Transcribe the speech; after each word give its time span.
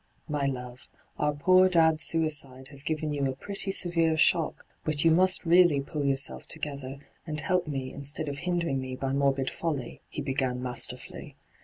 'My 0.37 0.47
love, 0.47 0.89
our 1.19 1.31
poor 1.35 1.69
dad's 1.69 2.03
suicide 2.05 2.69
has 2.69 2.81
given 2.81 3.13
you 3.13 3.27
a 3.29 3.35
pretty 3.35 3.71
severe 3.71 4.17
shock; 4.17 4.65
but 4.83 5.05
you 5.05 5.11
must 5.11 5.45
really 5.45 5.79
pull 5.79 6.03
yourself 6.03 6.47
together, 6.47 6.97
and 7.27 7.39
help 7.39 7.67
me 7.67 7.93
instead 7.93 8.27
of 8.27 8.39
hindering 8.39 8.81
me 8.81 8.95
by 8.95 9.13
morbid 9.13 9.51
folly,' 9.51 10.01
he 10.09 10.23
b^;an 10.23 10.59
masterfully. 10.59 11.35